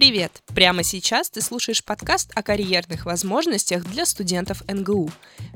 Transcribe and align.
Привет! 0.00 0.42
Прямо 0.54 0.82
сейчас 0.82 1.28
ты 1.28 1.42
слушаешь 1.42 1.84
подкаст 1.84 2.30
о 2.34 2.42
карьерных 2.42 3.04
возможностях 3.04 3.84
для 3.84 4.06
студентов 4.06 4.62
НГУ. 4.66 5.10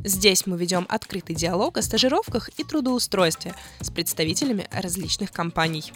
Здесь 0.04 0.44
мы 0.44 0.58
ведем 0.58 0.84
открытый 0.90 1.34
диалог 1.34 1.78
о 1.78 1.82
стажировках 1.82 2.50
и 2.58 2.62
трудоустройстве 2.62 3.54
с 3.80 3.90
представителями 3.90 4.68
различных 4.70 5.32
компаний. 5.32 5.94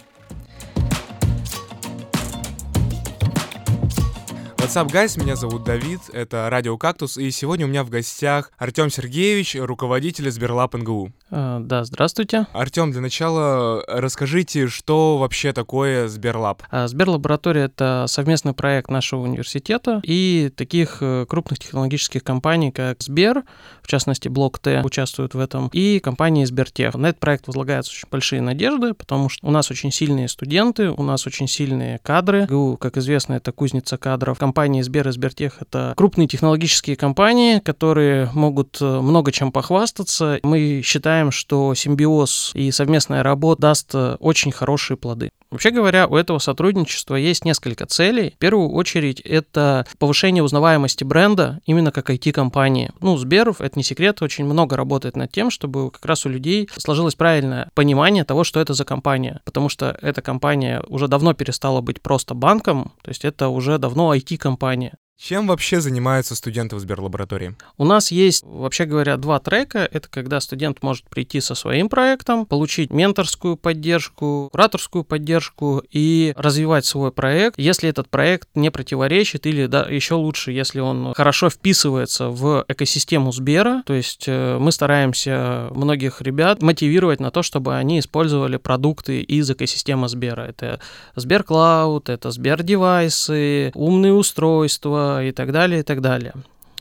What's 4.69 4.85
up, 4.85 4.91
guys? 4.91 5.19
Меня 5.19 5.35
зовут 5.35 5.63
Давид, 5.63 5.99
это 6.13 6.47
Радио 6.47 6.77
Кактус, 6.77 7.17
и 7.17 7.31
сегодня 7.31 7.65
у 7.65 7.69
меня 7.69 7.83
в 7.83 7.89
гостях 7.89 8.51
Артем 8.59 8.91
Сергеевич, 8.91 9.55
руководитель 9.55 10.29
Сберлаб 10.29 10.75
НГУ. 10.75 11.11
А, 11.31 11.59
да, 11.59 11.83
здравствуйте. 11.83 12.45
Артем, 12.53 12.91
для 12.91 13.01
начала 13.01 13.83
расскажите, 13.87 14.67
что 14.67 15.17
вообще 15.17 15.53
такое 15.53 16.07
Сберлаб? 16.07 16.61
А, 16.69 16.87
Сберлаборатория— 16.87 17.63
это 17.65 18.05
совместный 18.07 18.53
проект 18.53 18.91
нашего 18.91 19.21
университета 19.21 20.01
и 20.03 20.51
таких 20.55 20.99
э, 21.01 21.25
крупных 21.27 21.57
технологических 21.57 22.23
компаний, 22.23 22.71
как 22.71 23.01
Сбер, 23.01 23.45
в 23.81 23.87
частности, 23.87 24.27
Блок 24.27 24.59
Т 24.59 24.83
участвует 24.85 25.33
в 25.33 25.39
этом, 25.39 25.69
и 25.73 25.99
компании 25.99 26.45
Сбертех. 26.45 26.93
На 26.93 27.07
этот 27.07 27.19
проект 27.19 27.47
возлагаются 27.47 27.91
очень 27.91 28.07
большие 28.11 28.43
надежды, 28.43 28.93
потому 28.93 29.29
что 29.29 29.47
у 29.47 29.49
нас 29.49 29.71
очень 29.71 29.91
сильные 29.91 30.27
студенты, 30.27 30.91
у 30.91 31.01
нас 31.01 31.25
очень 31.25 31.47
сильные 31.47 31.97
кадры. 32.03 32.45
ГУ, 32.45 32.77
как 32.77 32.97
известно, 32.97 33.33
это 33.33 33.51
кузница 33.51 33.97
кадров 33.97 34.37
компании 34.59 34.81
Сбер 34.81 35.07
и 35.07 35.11
Сбертех— 35.13 35.53
это 35.61 35.93
крупные 35.95 36.27
технологические 36.27 36.97
компании, 36.97 37.59
которые 37.59 38.29
могут 38.33 38.77
э, 38.81 38.99
много 38.99 39.31
чем 39.31 39.53
похвастаться. 39.53 40.37
Мы 40.43 40.81
считаем, 40.83 41.31
что 41.31 41.73
симбиоз 41.73 42.51
и 42.55 42.69
совместная 42.71 43.23
работа 43.23 43.61
даст 43.61 43.91
э, 43.93 44.17
очень 44.19 44.51
хорошие 44.51 44.97
плоды. 44.97 45.29
Вообще 45.51 45.71
говоря, 45.71 46.07
у 46.07 46.15
этого 46.15 46.37
сотрудничества 46.37 47.15
есть 47.15 47.43
несколько 47.43 47.87
целей. 47.87 48.33
В 48.35 48.37
первую 48.37 48.69
очередь, 48.69 49.19
это 49.21 49.87
повышение 49.97 50.43
узнаваемости 50.43 51.03
бренда 51.03 51.59
именно 51.65 51.91
как 51.91 52.11
IT-компании. 52.11 52.91
Ну, 53.01 53.17
Сберов, 53.17 53.59
это 53.59 53.79
не 53.79 53.83
секрет, 53.83 54.21
очень 54.21 54.45
много 54.45 54.77
работает 54.77 55.15
над 55.15 55.31
тем, 55.31 55.49
чтобы 55.49 55.89
как 55.89 56.05
раз 56.05 56.25
у 56.25 56.29
людей 56.29 56.69
сложилось 56.77 57.15
правильное 57.15 57.71
понимание 57.73 58.25
того, 58.25 58.43
что 58.43 58.59
это 58.59 58.75
за 58.75 58.85
компания. 58.85 59.41
Потому 59.43 59.69
что 59.69 59.97
эта 60.01 60.21
компания 60.21 60.83
уже 60.87 61.07
давно 61.07 61.33
перестала 61.33 61.81
быть 61.81 61.99
просто 62.01 62.35
банком, 62.35 62.91
то 63.01 63.09
есть 63.09 63.25
это 63.25 63.47
уже 63.47 63.79
давно 63.79 64.13
IT-компания 64.13 64.48
компания. 64.49 64.97
Чем 65.19 65.47
вообще 65.47 65.81
занимаются 65.81 66.33
студенты 66.33 66.77
в 66.77 66.79
Сберлаборатории? 66.79 67.53
У 67.77 67.83
нас 67.83 68.09
есть, 68.09 68.41
вообще 68.45 68.85
говоря, 68.85 69.17
два 69.17 69.39
трека. 69.39 69.79
Это 69.79 70.07
когда 70.09 70.39
студент 70.39 70.81
может 70.81 71.09
прийти 71.09 71.41
со 71.41 71.55
своим 71.55 71.89
проектом, 71.89 72.45
получить 72.45 72.89
менторскую 72.89 73.57
поддержку, 73.57 74.47
кураторскую 74.49 75.03
поддержку 75.03 75.83
и 75.91 76.33
развивать 76.37 76.85
свой 76.85 77.11
проект, 77.11 77.59
если 77.59 77.89
этот 77.89 78.07
проект 78.07 78.47
не 78.55 78.69
противоречит 78.69 79.45
или 79.45 79.65
да, 79.65 79.81
еще 79.81 80.13
лучше, 80.13 80.53
если 80.53 80.79
он 80.79 81.13
хорошо 81.13 81.49
вписывается 81.49 82.29
в 82.29 82.63
экосистему 82.69 83.33
Сбера. 83.33 83.83
То 83.85 83.95
есть 83.95 84.23
э, 84.25 84.57
мы 84.57 84.71
стараемся 84.71 85.67
многих 85.71 86.21
ребят 86.21 86.61
мотивировать 86.61 87.19
на 87.19 87.29
то, 87.29 87.43
чтобы 87.43 87.75
они 87.75 87.99
использовали 87.99 88.55
продукты 88.55 89.21
из 89.21 89.51
экосистемы 89.51 90.07
Сбера. 90.07 90.43
Это 90.43 90.79
Сбер 91.17 91.43
Клауд, 91.43 92.07
это 92.07 92.31
Сбер 92.31 92.63
девайсы, 92.63 93.73
умные 93.75 94.13
устройства, 94.13 95.08
и 95.21 95.31
так 95.31 95.51
далее, 95.51 95.81
и 95.81 95.83
так 95.83 96.01
далее. 96.01 96.33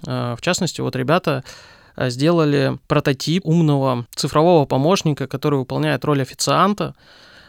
А, 0.07 0.37
в 0.37 0.41
частности, 0.41 0.81
вот 0.81 0.97
ребята 0.97 1.45
а, 1.97 2.11
сделали 2.11 2.79
прототип 2.87 3.47
умного 3.47 4.07
цифрового 4.15 4.67
помощника, 4.67 5.27
который 5.27 5.59
выполняет 5.59 6.05
роль 6.05 6.23
официанта 6.23 6.95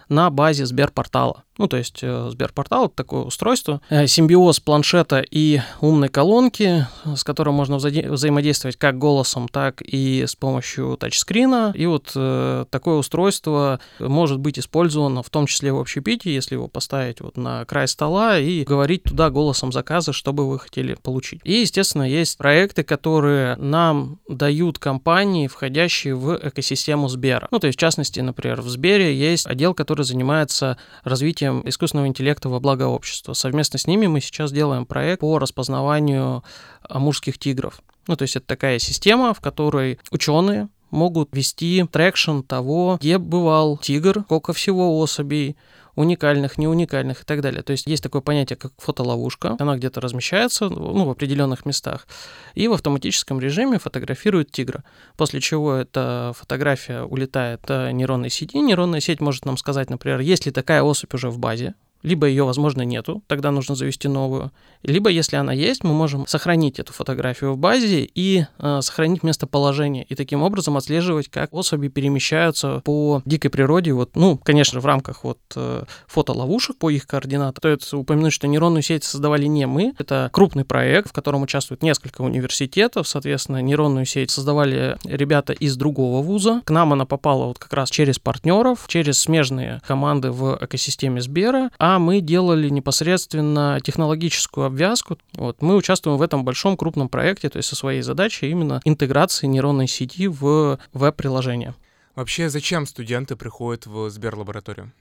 на 0.09 0.29
базе 0.29 0.65
Сберпортала. 0.65 1.43
Ну, 1.59 1.67
то 1.67 1.75
есть 1.75 1.99
э, 2.01 2.29
Сберпортал— 2.31 2.85
это 2.87 2.95
такое 2.95 3.23
устройство, 3.23 3.81
э, 3.89 4.07
симбиоз 4.07 4.61
планшета 4.61 5.19
и 5.19 5.59
умной 5.81 6.07
колонки, 6.07 6.87
с 7.03 7.25
которым 7.25 7.55
можно 7.55 7.75
вза- 7.75 8.09
взаимодействовать 8.09 8.77
как 8.77 8.97
голосом, 8.97 9.49
так 9.49 9.81
и 9.81 10.23
с 10.25 10.37
помощью 10.37 10.95
тачскрина. 10.97 11.73
И 11.75 11.85
вот 11.85 12.13
э, 12.15 12.63
такое 12.69 12.95
устройство 12.95 13.81
может 13.99 14.39
быть 14.39 14.57
использовано 14.57 15.21
в 15.21 15.29
том 15.29 15.47
числе 15.47 15.73
в 15.73 15.79
общепите, 15.79 16.33
если 16.33 16.55
его 16.55 16.69
поставить 16.69 17.19
вот 17.19 17.35
на 17.35 17.65
край 17.65 17.89
стола 17.89 18.39
и 18.39 18.63
говорить 18.63 19.03
туда 19.03 19.29
голосом 19.29 19.73
заказа, 19.73 20.13
что 20.13 20.31
бы 20.31 20.49
вы 20.49 20.59
хотели 20.59 20.93
получить. 20.93 21.41
И, 21.43 21.59
естественно, 21.59 22.09
есть 22.09 22.37
проекты, 22.37 22.83
которые 22.83 23.57
нам 23.57 24.19
дают 24.29 24.79
компании, 24.79 25.47
входящие 25.47 26.15
в 26.15 26.39
экосистему 26.41 27.09
Сбера. 27.09 27.49
Ну, 27.51 27.59
то 27.59 27.67
есть, 27.67 27.77
в 27.77 27.81
частности, 27.81 28.21
например, 28.21 28.61
в 28.61 28.69
Сбере 28.69 29.13
есть 29.13 29.45
отдел, 29.45 29.73
который 29.73 29.98
занимается 30.03 30.77
развитием 31.03 31.29
развитием 31.29 31.61
искусственного 31.67 32.07
интеллекта 32.07 32.49
во 32.49 32.59
благо 32.59 32.83
общества. 32.83 33.33
Совместно 33.33 33.77
с 33.77 33.87
ними 33.87 34.07
мы 34.07 34.21
сейчас 34.21 34.51
делаем 34.51 34.85
проект 34.85 35.21
по 35.21 35.37
распознаванию 35.37 36.43
амурских 36.87 37.37
тигров. 37.37 37.81
Ну, 38.07 38.15
то 38.15 38.23
есть 38.23 38.35
это 38.35 38.45
такая 38.45 38.79
система, 38.79 39.33
в 39.33 39.41
которой 39.41 39.99
ученые 40.11 40.69
могут 40.91 41.35
вести 41.35 41.85
tracking 41.91 42.41
того, 42.41 42.97
где 42.99 43.17
бывал 43.17 43.77
тигр, 43.77 44.21
сколько 44.25 44.53
всего 44.53 44.99
особей, 44.99 45.57
уникальных, 45.95 46.57
не 46.57 46.67
уникальных 46.67 47.23
и 47.23 47.25
так 47.25 47.41
далее. 47.41 47.61
То 47.61 47.71
есть 47.71 47.85
есть 47.85 48.01
такое 48.01 48.21
понятие, 48.21 48.55
как 48.55 48.71
фотоловушка. 48.77 49.57
Она 49.59 49.75
где-то 49.75 49.99
размещается 49.99 50.69
ну, 50.69 51.05
в 51.05 51.09
определенных 51.09 51.65
местах 51.65 52.07
и 52.55 52.67
в 52.67 52.73
автоматическом 52.73 53.39
режиме 53.39 53.79
фотографирует 53.79 54.51
тигра. 54.51 54.83
После 55.17 55.41
чего 55.41 55.73
эта 55.73 56.33
фотография 56.37 57.01
улетает 57.03 57.61
в 57.67 57.91
нейронной 57.91 58.29
сети. 58.29 58.59
Нейронная 58.59 59.01
сеть 59.01 59.19
может 59.19 59.45
нам 59.45 59.57
сказать, 59.57 59.89
например, 59.89 60.19
есть 60.21 60.45
ли 60.45 60.51
такая 60.51 60.83
особь 60.83 61.13
уже 61.13 61.29
в 61.29 61.37
базе, 61.37 61.75
либо 62.01 62.27
ее, 62.27 62.43
возможно, 62.43 62.83
нету, 62.83 63.23
тогда 63.27 63.51
нужно 63.51 63.75
завести 63.75 64.07
новую. 64.07 64.51
Либо, 64.83 65.09
если 65.09 65.35
она 65.35 65.51
есть, 65.51 65.83
мы 65.83 65.93
можем 65.93 66.25
сохранить 66.27 66.79
эту 66.79 66.93
фотографию 66.93 67.53
в 67.53 67.57
базе 67.57 68.09
и 68.13 68.45
э, 68.57 68.79
сохранить 68.81 69.23
местоположение. 69.23 70.05
И 70.05 70.15
таким 70.15 70.41
образом 70.41 70.77
отслеживать, 70.77 71.27
как 71.27 71.53
особи 71.53 71.89
перемещаются 71.89 72.81
по 72.85 73.21
дикой 73.25 73.49
природе. 73.49 73.91
Вот, 73.91 74.15
ну, 74.15 74.37
конечно, 74.37 74.79
в 74.79 74.85
рамках 74.85 75.23
вот 75.23 75.39
э, 75.55 75.83
фотоловушек 76.07 76.77
по 76.77 76.89
их 76.89 77.05
координатам. 77.07 77.59
Стоит 77.59 77.93
упомянуть, 77.93 78.31
что 78.31 78.47
нейронную 78.47 78.81
сеть 78.81 79.03
создавали 79.03 79.45
не 79.45 79.65
мы. 79.65 79.93
Это 79.97 80.29
крупный 80.31 80.63
проект, 80.63 81.09
в 81.09 81.13
котором 81.13 81.41
участвуют 81.41 81.83
несколько 81.83 82.21
университетов. 82.21 83.07
Соответственно, 83.07 83.61
нейронную 83.61 84.05
сеть 84.05 84.31
создавали 84.31 84.97
ребята 85.03 85.51
из 85.51 85.75
другого 85.75 86.23
вуза. 86.23 86.61
К 86.63 86.69
нам 86.69 86.93
она 86.93 87.05
попала 87.05 87.45
вот 87.45 87.59
как 87.59 87.73
раз 87.73 87.89
через 87.89 88.19
партнеров, 88.19 88.85
через 88.87 89.19
смежные 89.19 89.81
команды 89.85 90.31
в 90.31 90.57
экосистеме 90.61 91.21
Сбера. 91.21 91.71
А 91.77 91.88
а 91.89 91.97
мы 91.97 92.21
делали 92.21 92.69
непосредственно 92.69 93.79
технологическую 93.83 94.67
обвязку. 94.67 95.17
Вот, 95.33 95.63
мы 95.63 95.75
участвуем 95.75 96.17
в 96.17 96.21
этом 96.21 96.45
большом 96.45 96.77
крупном 96.77 97.09
проекте, 97.09 97.49
то 97.49 97.57
есть 97.57 97.67
со 97.67 97.75
своей 97.75 98.03
задачей 98.03 98.51
именно 98.51 98.79
интеграции 98.83 99.47
нейронной 99.47 99.87
сети 99.87 100.27
в 100.27 100.77
веб-приложение. 100.93 101.73
Вообще, 102.13 102.49
зачем 102.49 102.85
студенты 102.85 103.35
приходят 103.35 103.87
в 103.87 104.09
Сберлабораторию? 104.11 104.91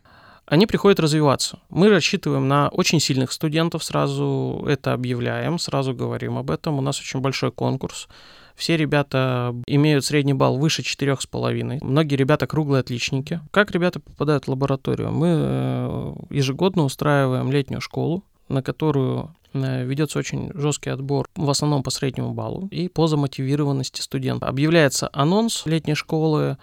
Они 0.50 0.66
приходят 0.66 0.98
развиваться. 0.98 1.58
Мы 1.68 1.90
рассчитываем 1.90 2.48
на 2.48 2.68
очень 2.68 3.00
сильных 3.00 3.32
студентов, 3.32 3.84
сразу 3.84 4.64
это 4.66 4.94
объявляем, 4.94 5.58
сразу 5.58 5.94
говорим 5.94 6.38
об 6.38 6.50
этом. 6.50 6.78
У 6.78 6.80
нас 6.80 6.98
очень 7.00 7.20
большой 7.20 7.52
конкурс. 7.52 8.08
Все 8.56 8.76
ребята 8.76 9.54
имеют 9.66 10.04
средний 10.04 10.34
балл 10.34 10.56
выше 10.56 10.82
4,5. 10.82 11.84
Многие 11.84 12.16
ребята 12.16 12.46
круглые 12.46 12.80
отличники. 12.80 13.40
Как 13.52 13.70
ребята 13.70 14.00
попадают 14.00 14.46
в 14.46 14.50
лабораторию? 14.50 15.12
Мы 15.12 15.28
э, 15.28 16.14
ежегодно 16.30 16.82
устраиваем 16.84 17.52
летнюю 17.52 17.80
школу, 17.80 18.24
на 18.48 18.62
которую 18.62 19.34
э, 19.52 19.84
ведется 19.84 20.18
очень 20.18 20.50
жесткий 20.54 20.90
отбор, 20.90 21.28
в 21.36 21.48
основном 21.50 21.84
по 21.84 21.90
среднему 21.90 22.32
баллу 22.32 22.66
и 22.72 22.88
по 22.88 23.06
замотивированности 23.06 24.00
студента. 24.00 24.46
Объявляется 24.46 25.08
анонс 25.12 25.64
летней 25.66 25.94
школы, 25.94 26.56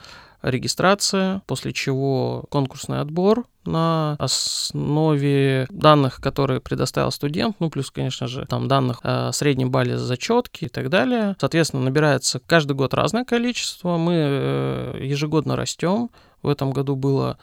регистрация, 0.46 1.42
после 1.48 1.74
чего 1.74 2.46
конкурсный 2.50 3.02
отбор 3.02 3.46
на 3.66 4.16
основе 4.20 5.66
данных, 5.72 6.22
которые 6.22 6.62
предоставил 6.62 7.12
студент, 7.12 7.56
ну, 7.60 7.70
плюс, 7.72 7.90
конечно 7.90 8.28
же, 8.28 8.46
там 8.46 8.68
данных 8.68 9.00
о 9.02 9.32
среднем 9.32 9.72
балле 9.72 9.98
зачетки 9.98 10.66
и 10.66 10.70
так 10.70 10.90
далее. 10.90 11.36
Соответственно, 11.40 11.84
набирается 11.84 12.40
каждый 12.46 12.74
год 12.74 12.94
разное 12.94 13.26
количество, 13.26 13.98
мы 13.98 14.14
э, 14.16 15.00
ежегодно 15.02 15.56
растем. 15.56 16.12
В 16.44 16.50
этом 16.50 16.72
году 16.72 16.96
было, 16.96 17.40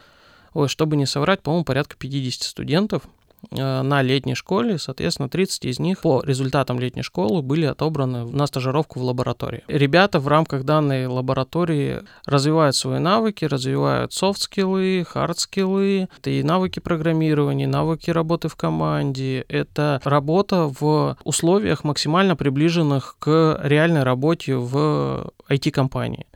ой, 0.55 0.69
чтобы 0.69 0.97
не 0.97 1.07
соврать, 1.07 1.43
по-моему, 1.43 1.65
порядка 1.65 1.97
50 1.97 2.43
студентов, 2.43 3.03
на 3.51 4.03
летней 4.03 4.35
школе, 4.35 4.79
соответственно, 4.79 5.29
30 5.29 5.65
из 5.65 5.79
них 5.79 6.01
по 6.01 6.23
результатам 6.23 6.79
летней 6.79 7.03
школы 7.03 7.43
были 7.43 7.67
отобраны 7.67 8.25
на 8.25 8.47
стажировку 8.47 9.01
в 9.01 9.05
лаборатории. 9.05 9.63
Ребята 9.69 10.21
в 10.21 10.29
рамках 10.29 10.65
данной 10.65 11.07
лаборатории 11.07 12.01
развивают 12.27 12.77
свои 12.77 12.99
навыки, 12.99 13.45
развивают 13.45 14.13
софт-скиллы, 14.13 15.05
хард-скиллы, 15.09 16.09
это 16.19 16.31
и 16.31 16.43
навыки 16.43 16.79
программирования, 16.81 17.67
навыки 17.67 18.11
работы 18.11 18.49
в 18.49 18.57
команде, 18.57 19.45
это 19.49 20.01
работа 20.05 20.71
в 20.81 21.17
условиях 21.25 21.85
максимально 21.85 22.37
приближенных 22.37 23.17
к 23.19 23.61
реальной 23.63 24.03
работе 24.03 24.57
в 24.57 25.33
IT-компании. 25.49 26.27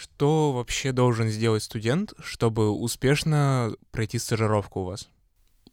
Что 0.00 0.52
вообще 0.52 0.92
должен 0.92 1.28
сделать 1.28 1.62
студент, 1.62 2.14
чтобы 2.20 2.70
успешно 2.70 3.74
пройти 3.90 4.18
стажировку 4.18 4.80
у 4.80 4.84
вас? 4.84 5.10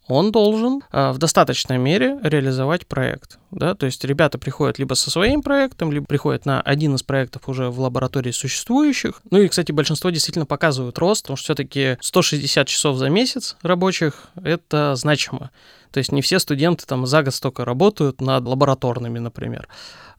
Он 0.07 0.31
должен 0.31 0.81
э, 0.91 1.11
в 1.11 1.17
достаточной 1.17 1.77
мере 1.77 2.17
реализовать 2.23 2.87
проект. 2.87 3.39
Да? 3.51 3.75
То 3.75 3.85
есть 3.85 4.03
ребята 4.03 4.37
приходят 4.37 4.79
либо 4.79 4.93
со 4.93 5.11
своим 5.11 5.41
проектом, 5.41 5.91
либо 5.91 6.05
приходят 6.05 6.45
на 6.45 6.61
один 6.61 6.95
из 6.95 7.03
проектов 7.03 7.47
уже 7.47 7.69
в 7.69 7.79
лаборатории 7.79 8.31
существующих. 8.31 9.21
Ну 9.29 9.39
и, 9.39 9.47
кстати, 9.47 9.71
большинство 9.71 10.09
действительно 10.09 10.45
показывают 10.45 10.97
рост, 10.97 11.23
потому 11.23 11.37
что 11.37 11.45
все-таки 11.45 11.97
160 12.01 12.67
часов 12.67 12.97
за 12.97 13.09
месяц 13.09 13.57
рабочих— 13.61 14.29
это 14.43 14.95
значимо. 14.95 15.51
То 15.91 15.99
есть 15.99 16.11
не 16.11 16.21
все 16.21 16.39
студенты 16.39 16.85
там 16.85 17.05
за 17.05 17.23
год 17.23 17.33
столько 17.33 17.65
работают 17.65 18.21
над 18.21 18.45
лабораторными, 18.45 19.19
например. 19.19 19.67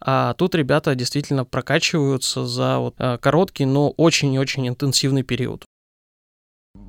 А 0.00 0.34
тут 0.34 0.54
ребята 0.54 0.94
действительно 0.94 1.44
прокачиваются 1.44 2.46
за 2.46 2.78
вот, 2.78 2.94
э, 2.98 3.18
короткий, 3.20 3.64
но 3.64 3.90
очень 3.90 4.32
и 4.34 4.38
очень 4.38 4.68
интенсивный 4.68 5.22
период. 5.22 5.64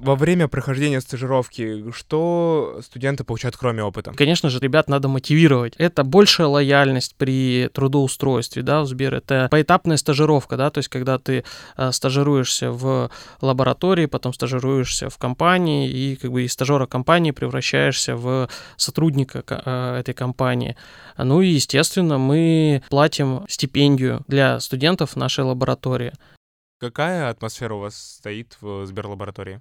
Во 0.02 0.16
время 0.16 0.48
прохождения 0.48 1.02
стажировки, 1.02 1.92
что 1.92 2.80
студенты 2.82 3.26
получают 3.26 3.58
кроме 3.58 3.84
опыта? 3.84 4.14
Конечно 4.14 4.50
же, 4.50 4.60
ребят 4.60 4.88
надо 4.88 5.10
мотивировать. 5.10 5.74
Это 5.78 6.06
большая 6.06 6.48
лояльность 6.48 7.16
при 7.18 7.70
трудоустройстве, 7.74 8.62
да, 8.64 8.82
в 8.82 8.88
Сбер. 8.88 9.16
Это 9.16 9.50
поэтапная 9.52 9.98
стажировка, 9.98 10.56
да, 10.56 10.70
то 10.70 10.78
есть 10.78 10.88
когда 10.88 11.18
ты 11.18 11.44
э, 11.76 11.92
стажируешься 11.92 12.72
в 12.72 13.12
лаборатории, 13.42 14.06
потом 14.06 14.34
стажируешься 14.34 15.10
в 15.10 15.18
компании, 15.18 15.90
и 15.90 16.16
как 16.16 16.32
бы 16.32 16.44
из 16.44 16.54
стажера 16.54 16.86
компании 16.86 17.32
превращаешься 17.32 18.16
в 18.16 18.48
сотрудника 18.78 19.44
э, 19.48 20.00
этой 20.00 20.14
компании. 20.14 20.78
Ну 21.18 21.42
и, 21.42 21.50
естественно, 21.50 22.18
мы 22.18 22.84
платим 22.90 23.44
стипендию 23.50 24.24
для 24.30 24.62
студентов 24.62 25.18
нашей 25.18 25.44
лаборатории. 25.44 26.14
Какая 26.80 27.30
атмосфера 27.30 27.74
у 27.74 27.80
вас 27.80 27.98
стоит 27.98 28.56
в 28.62 28.86
Сберлаборатории? 28.86 29.60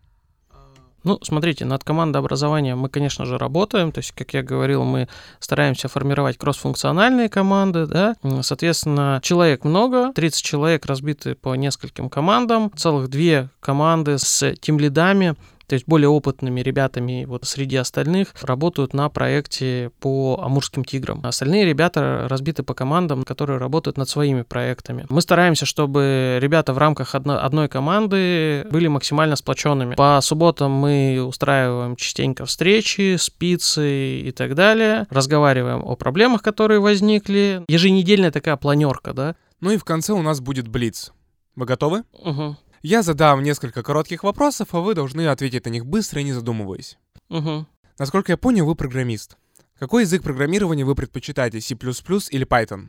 Ну, 1.08 1.18
смотрите, 1.22 1.64
над 1.64 1.84
командообразованием 1.84 2.78
мы, 2.78 2.90
конечно 2.90 3.24
же, 3.24 3.38
работаем. 3.38 3.92
То 3.92 4.00
есть, 4.00 4.12
как 4.12 4.34
я 4.34 4.42
говорил, 4.42 4.84
мы 4.84 5.08
стараемся 5.40 5.88
формировать 5.88 6.36
кроссфункциональные 6.36 7.30
команды, 7.30 7.86
да. 7.86 8.14
Соответственно, 8.42 9.18
человек 9.22 9.64
много, 9.64 10.12
30 10.12 10.44
человек 10.44 10.84
разбиты 10.84 11.34
по 11.34 11.54
нескольким 11.54 12.10
командам, 12.10 12.70
целых 12.76 13.08
две 13.08 13.48
команды 13.60 14.18
с 14.18 14.54
тимлидами, 14.60 15.34
то 15.68 15.74
есть 15.74 15.86
более 15.86 16.08
опытными 16.08 16.60
ребятами 16.60 17.24
вот 17.26 17.44
среди 17.44 17.76
остальных 17.76 18.34
работают 18.40 18.94
на 18.94 19.08
проекте 19.10 19.90
по 20.00 20.40
Амурским 20.42 20.84
тиграм. 20.84 21.20
Остальные 21.24 21.66
ребята 21.66 22.26
разбиты 22.28 22.62
по 22.62 22.74
командам, 22.74 23.22
которые 23.24 23.58
работают 23.58 23.98
над 23.98 24.08
своими 24.08 24.42
проектами. 24.42 25.04
Мы 25.10 25.20
стараемся, 25.20 25.66
чтобы 25.66 26.38
ребята 26.40 26.72
в 26.72 26.78
рамках 26.78 27.14
одно, 27.14 27.38
одной 27.44 27.68
команды 27.68 28.66
были 28.70 28.88
максимально 28.88 29.36
сплоченными. 29.36 29.94
По 29.94 30.18
субботам 30.22 30.72
мы 30.72 31.22
устраиваем 31.22 31.96
частенько 31.96 32.46
встречи, 32.46 33.16
спицы 33.18 34.20
и 34.20 34.32
так 34.32 34.54
далее. 34.54 35.06
Разговариваем 35.10 35.84
о 35.84 35.96
проблемах, 35.96 36.42
которые 36.42 36.80
возникли. 36.80 37.62
Еженедельная 37.68 38.30
такая 38.30 38.56
планерка, 38.56 39.12
да. 39.12 39.36
Ну 39.60 39.70
и 39.72 39.76
в 39.76 39.84
конце 39.84 40.14
у 40.14 40.22
нас 40.22 40.40
будет 40.40 40.68
блиц. 40.68 41.12
Вы 41.56 41.66
готовы? 41.66 42.04
Угу. 42.12 42.56
Я 42.82 43.02
задам 43.02 43.42
несколько 43.42 43.82
коротких 43.82 44.22
вопросов, 44.22 44.68
а 44.72 44.80
вы 44.80 44.94
должны 44.94 45.26
ответить 45.26 45.64
на 45.64 45.70
них 45.70 45.86
быстро 45.86 46.20
и 46.20 46.24
не 46.24 46.32
задумываясь. 46.32 46.98
Угу. 47.28 47.66
Насколько 47.98 48.32
я 48.32 48.36
понял, 48.36 48.66
вы 48.66 48.74
программист. 48.74 49.36
Какой 49.78 50.02
язык 50.02 50.22
программирования 50.22 50.84
вы 50.84 50.94
предпочитаете, 50.94 51.60
C++ 51.60 51.74
или 51.74 52.46
Python? 52.46 52.88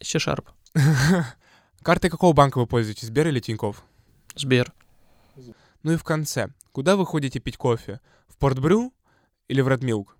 C-Sharp. 0.00 0.46
Картой 1.82 2.10
какого 2.10 2.32
банка 2.32 2.58
вы 2.58 2.66
пользуетесь, 2.66 3.08
Сбер 3.08 3.28
или 3.28 3.40
Тинькофф? 3.40 3.82
Сбер. 4.34 4.72
Ну 5.82 5.92
и 5.92 5.96
в 5.96 6.04
конце. 6.04 6.48
Куда 6.72 6.96
вы 6.96 7.06
ходите 7.06 7.38
пить 7.38 7.56
кофе? 7.56 8.00
В 8.28 8.36
Портбрю 8.36 8.92
или 9.48 9.60
в 9.60 9.68
Редмилк? 9.68 10.16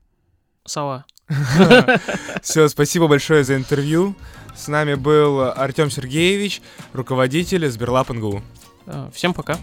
Сова. 0.64 1.04
Все, 2.42 2.68
спасибо 2.68 3.08
большое 3.08 3.42
за 3.42 3.56
интервью. 3.56 4.14
С 4.54 4.68
нами 4.68 4.94
был 4.94 5.40
Артем 5.42 5.90
Сергеевич, 5.90 6.62
руководитель 6.92 7.68
Сберлаб 7.68 8.10
НГУ. 8.10 8.42
Э, 8.86 9.10
всем 9.12 9.34
пока. 9.34 9.58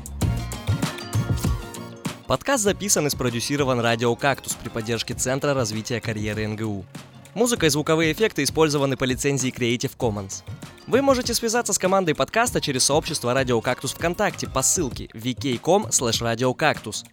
Подкаст 2.27 2.63
записан 2.63 3.07
и 3.07 3.09
спродюсирован 3.09 3.79
«Радио 3.79 4.15
Кактус» 4.15 4.53
при 4.53 4.69
поддержке 4.69 5.13
Центра 5.13 5.53
развития 5.53 5.99
карьеры 5.99 6.47
НГУ. 6.47 6.85
Музыка 7.33 7.65
и 7.65 7.69
звуковые 7.69 8.13
эффекты 8.13 8.43
использованы 8.43 8.95
по 8.95 9.03
лицензии 9.03 9.51
Creative 9.51 9.91
Commons. 9.97 10.43
Вы 10.87 11.01
можете 11.01 11.33
связаться 11.33 11.73
с 11.73 11.77
командой 11.77 12.15
подкаста 12.15 12.61
через 12.61 12.85
сообщество 12.85 13.33
«Радио 13.33 13.59
Кактус» 13.61 13.93
ВКонтакте 13.93 14.47
по 14.47 14.61
ссылке 14.61 15.09
vk.com 15.13 15.87
radiocactus. 15.87 17.05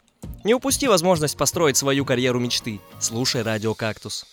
Не 0.45 0.55
упусти 0.55 0.89
возможность 0.89 1.37
построить 1.37 1.77
свою 1.77 2.05
карьеру 2.05 2.41
мечты. 2.41 2.81
Слушай 2.99 3.43
«Радио 3.43 3.75
Кактус». 3.75 4.27